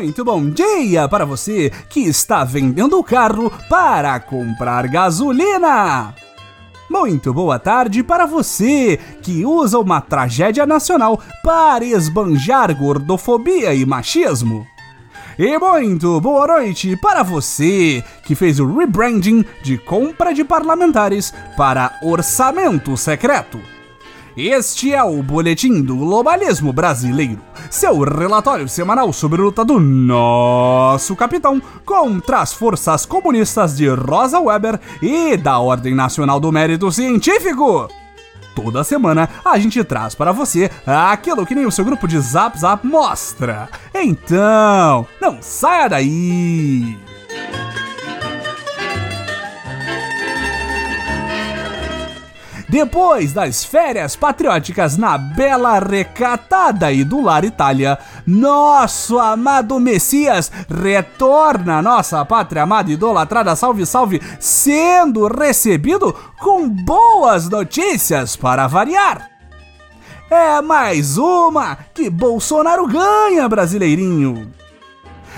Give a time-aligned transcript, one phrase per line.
[0.00, 6.14] Muito bom dia para você que está vendendo o carro para comprar gasolina.
[6.88, 14.66] Muito boa tarde para você que usa uma tragédia nacional para esbanjar gordofobia e machismo.
[15.38, 21.98] E muito boa noite para você que fez o rebranding de compra de parlamentares para
[22.02, 23.60] orçamento secreto.
[24.36, 31.16] Este é o Boletim do Globalismo Brasileiro, seu relatório semanal sobre a luta do nosso
[31.16, 37.88] capitão contra as forças comunistas de Rosa Weber e da Ordem Nacional do Mérito Científico.
[38.54, 42.56] Toda semana a gente traz para você aquilo que nem o seu grupo de Zap
[42.56, 43.68] Zap mostra.
[43.92, 47.09] Então, não saia daí!
[52.70, 61.78] Depois das férias patrióticas na bela recatada e do lar Itália, nosso amado Messias retorna
[61.78, 69.28] à nossa pátria amada e idolatrada, salve, salve, sendo recebido com boas notícias para variar.
[70.30, 74.52] É mais uma que Bolsonaro ganha, brasileirinho.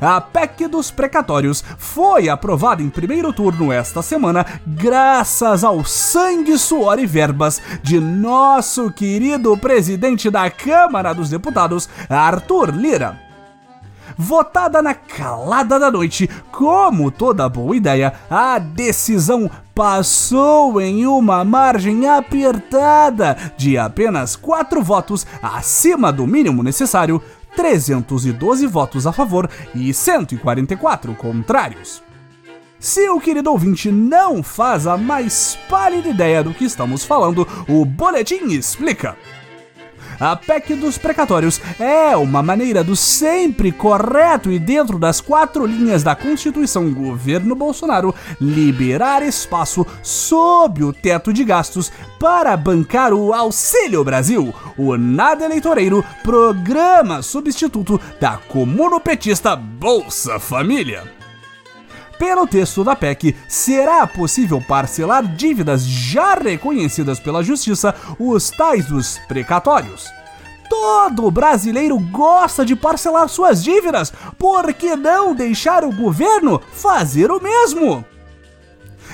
[0.00, 6.98] A PEC dos precatórios foi aprovada em primeiro turno esta semana, graças ao sangue, suor
[6.98, 13.26] e verbas de nosso querido presidente da Câmara dos Deputados, Arthur Lira
[14.16, 16.28] votada na calada da noite.
[16.50, 25.26] Como toda boa ideia, a decisão passou em uma margem apertada de apenas quatro votos
[25.42, 27.20] acima do mínimo necessário
[27.56, 32.02] 312 votos a favor e 144 contrários.
[32.78, 37.84] Se o querido ouvinte não faz a mais pálida ideia do que estamos falando, o
[37.84, 39.16] boletim explica.
[40.18, 46.02] A PEC dos precatórios é uma maneira do sempre correto e dentro das quatro linhas
[46.02, 54.02] da Constituição governo Bolsonaro liberar espaço sob o teto de gastos para bancar o Auxílio
[54.02, 61.15] Brasil, o nada eleitoreiro programa substituto da comunopetista Bolsa Família.
[62.18, 69.18] Pelo texto da PEC, será possível parcelar dívidas já reconhecidas pela Justiça, os tais dos
[69.28, 70.06] precatórios.
[70.68, 77.40] Todo brasileiro gosta de parcelar suas dívidas, por que não deixar o governo fazer o
[77.40, 78.04] mesmo?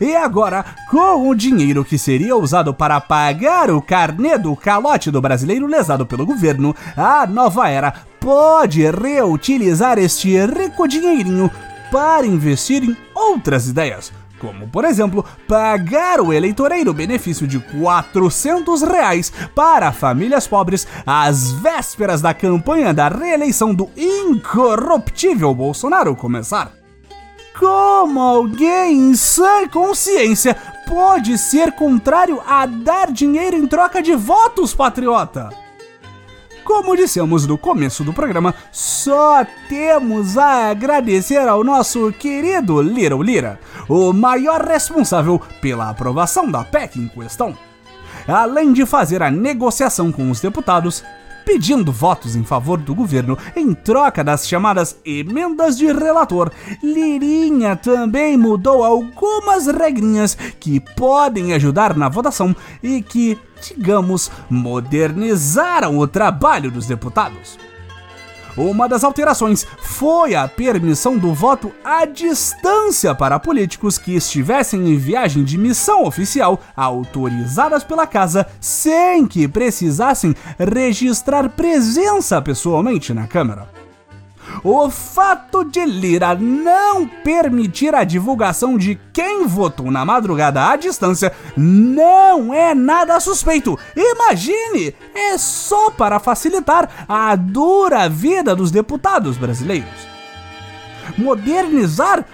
[0.00, 5.20] E agora, com o dinheiro que seria usado para pagar o carnê do calote do
[5.20, 11.50] brasileiro lesado pelo governo, a nova era pode reutilizar este rico dinheirinho
[11.94, 19.32] para investir em outras ideias, como por exemplo pagar o eleitoreiro benefício de 400 reais
[19.54, 26.72] para famílias pobres às vésperas da campanha da reeleição do incorruptível Bolsonaro começar.
[27.56, 30.56] Como alguém em sã consciência
[30.88, 35.63] pode ser contrário a dar dinheiro em troca de votos, patriota?
[36.64, 43.60] Como dissemos no começo do programa, só temos a agradecer ao nosso querido Little Lira,
[43.86, 47.56] o maior responsável pela aprovação da PEC em questão.
[48.26, 51.04] Além de fazer a negociação com os deputados,
[51.44, 56.50] pedindo votos em favor do governo em troca das chamadas emendas de relator.
[56.82, 63.38] Lirinha também mudou algumas regrinhas que podem ajudar na votação e que,
[63.68, 67.58] digamos, modernizaram o trabalho dos deputados.
[68.56, 74.96] Uma das alterações foi a permissão do voto à distância para políticos que estivessem em
[74.96, 83.83] viagem de missão oficial autorizadas pela casa sem que precisassem registrar presença pessoalmente na Câmara.
[84.64, 91.34] O fato de Lira não permitir a divulgação de quem votou na madrugada à distância
[91.54, 93.78] não é nada suspeito.
[93.94, 94.96] Imagine!
[95.14, 100.08] É só para facilitar a dura vida dos deputados brasileiros.
[101.18, 102.24] Modernizar?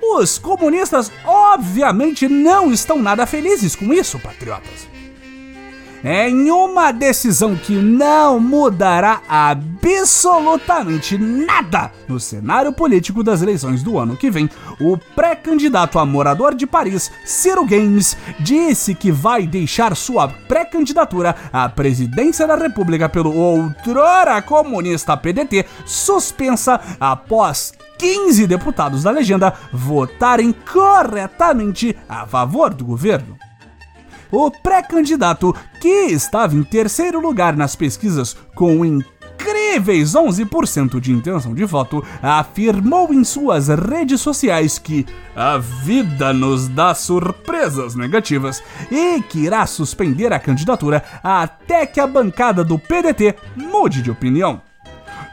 [0.00, 4.93] Os comunistas obviamente não estão nada felizes com isso, patriotas
[6.04, 14.14] em uma decisão que não mudará absolutamente nada no cenário político das eleições do ano
[14.14, 20.28] que vem, o pré-candidato a morador de Paris, Ciro Games, disse que vai deixar sua
[20.28, 29.54] pré-candidatura à presidência da República pelo outrora comunista PDT suspensa após 15 deputados da legenda
[29.72, 33.38] votarem corretamente a favor do governo
[34.34, 41.64] o pré-candidato que estava em terceiro lugar nas pesquisas com incríveis 11% de intenção de
[41.64, 49.40] voto, afirmou em suas redes sociais que a vida nos dá surpresas negativas e que
[49.40, 54.73] irá suspender a candidatura até que a bancada do PDT mude de opinião.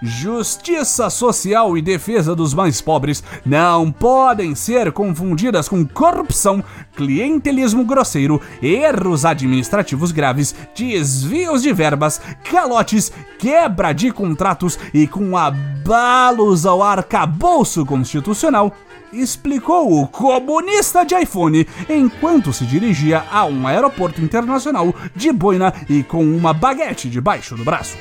[0.02, 6.64] Justiça social e defesa dos mais pobres não podem ser confundidas com corrupção,
[6.96, 16.66] clientelismo grosseiro, erros administrativos graves, desvios de verbas, calotes, quebra de contratos e com abalos
[16.66, 18.76] ao arcabouço constitucional
[19.14, 26.02] explicou o comunista de iPhone enquanto se dirigia a um aeroporto internacional de boina e
[26.02, 27.98] com uma baguete debaixo do braço.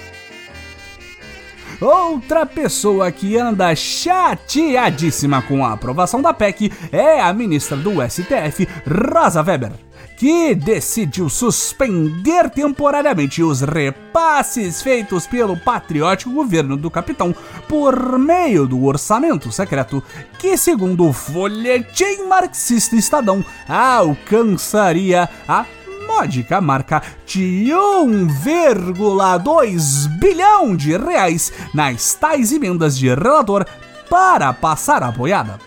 [1.81, 8.69] Outra pessoa que anda chateadíssima com a aprovação da PEC é a ministra do STF,
[8.87, 9.73] Rosa Weber
[10.21, 17.35] que decidiu suspender temporariamente os repasses feitos pelo patriótico governo do capitão
[17.67, 20.05] por meio do orçamento secreto,
[20.39, 25.65] que, segundo o folhetim marxista Estadão, alcançaria a
[26.11, 33.65] módica marca de 1,2 bilhão de reais nas tais emendas de relator
[34.09, 35.61] para passar a boiada.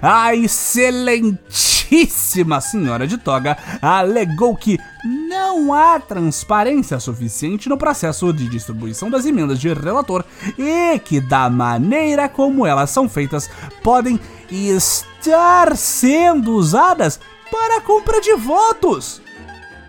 [0.00, 9.08] A excelentíssima senhora de toga alegou que não há transparência suficiente no processo de distribuição
[9.08, 10.24] das emendas de relator
[10.58, 13.48] e que, da maneira como elas são feitas,
[13.82, 14.18] podem
[14.50, 17.20] estar sendo usadas
[17.50, 19.22] para a compra de votos.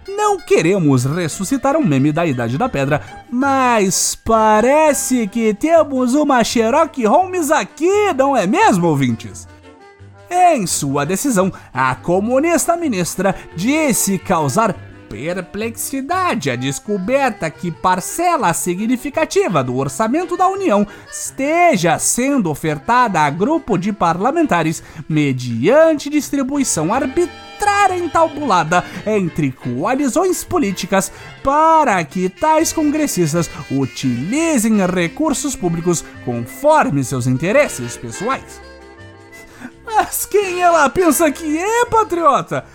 [0.07, 3.01] Não queremos ressuscitar um meme da Idade da Pedra,
[3.31, 9.47] mas parece que temos uma Sherlock Holmes aqui, não é mesmo, ouvintes?
[10.29, 14.75] Em sua decisão, a comunista ministra disse causar
[15.13, 23.77] perplexidade a descoberta que parcela significativa do orçamento da União esteja sendo ofertada a grupo
[23.77, 31.11] de parlamentares mediante distribuição arbitrária entabulada entre coalizões políticas
[31.43, 38.72] para que tais congressistas utilizem recursos públicos conforme seus interesses pessoais.
[39.95, 42.65] Mas quem ela pensa que é, patriota?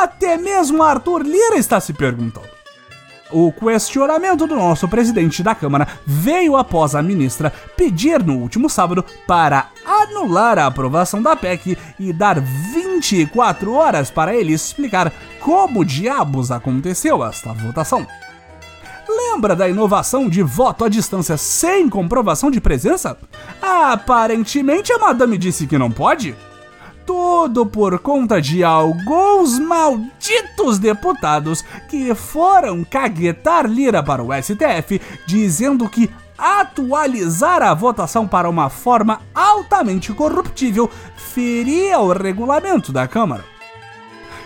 [0.00, 2.58] Até mesmo Arthur Lira está se perguntando.
[3.30, 9.04] O questionamento do nosso presidente da Câmara veio após a ministra pedir no último sábado
[9.26, 16.50] para anular a aprovação da PEC e dar 24 horas para ele explicar como diabos
[16.50, 18.06] aconteceu esta votação.
[19.06, 23.18] Lembra da inovação de voto à distância sem comprovação de presença?
[23.60, 26.34] Aparentemente a madame disse que não pode.
[27.08, 35.88] Tudo por conta de alguns malditos deputados que foram caguetar Lira para o STF, dizendo
[35.88, 43.42] que atualizar a votação para uma forma altamente corruptível feria o regulamento da Câmara.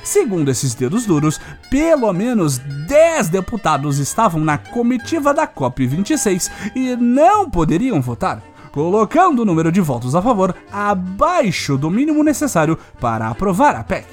[0.04, 7.50] Segundo esses dedos duros, pelo menos 10 deputados estavam na comitiva da COP26 e não
[7.50, 8.40] poderiam votar
[8.72, 14.06] colocando o número de votos a favor abaixo do mínimo necessário para aprovar a PEC.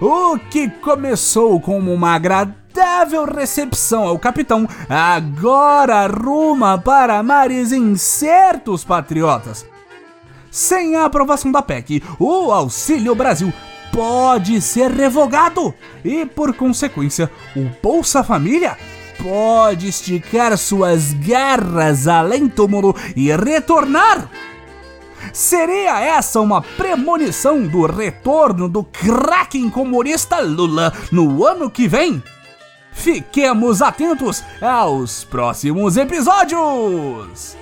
[0.00, 9.66] O que começou como uma agradável recepção ao capitão, agora ruma para mares incertos patriotas.
[10.50, 13.52] Sem a aprovação da PEC, o Auxílio Brasil
[13.92, 15.72] pode ser revogado
[16.04, 18.76] e, por consequência, o Bolsa Família
[19.18, 24.28] pode esticar suas garras além túmulo e retornar.
[25.32, 32.22] Seria essa uma premonição do retorno do Kraken comunista Lula no ano que vem?
[32.92, 37.56] Fiquemos atentos aos próximos episódios!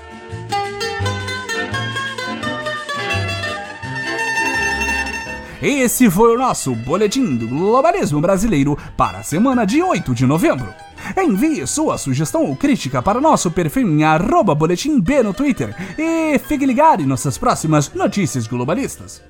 [5.62, 10.74] Esse foi o nosso Boletim do Globalismo Brasileiro para a semana de 8 de novembro.
[11.16, 16.38] Envie sua sugestão ou crítica para nosso perfil em arroba boletim B no Twitter e
[16.38, 19.22] fique ligado em nossas próximas notícias globalistas.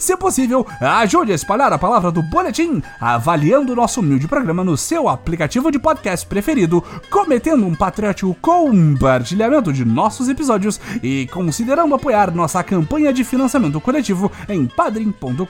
[0.00, 5.10] Se possível, ajude a espalhar a palavra do Boletim, avaliando nosso humilde programa no seu
[5.10, 12.64] aplicativo de podcast preferido, cometendo um patriótico compartilhamento de nossos episódios e considerando apoiar nossa
[12.64, 15.44] campanha de financiamento coletivo em padrim.com.br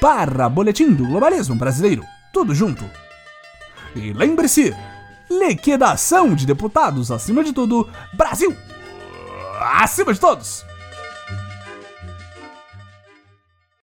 [0.00, 2.04] para Boletim do Globalismo Brasileiro.
[2.32, 3.09] Tudo junto.
[3.94, 4.74] E lembre-se,
[5.30, 8.56] liquidação de deputados acima de tudo, Brasil
[9.60, 10.64] acima de todos!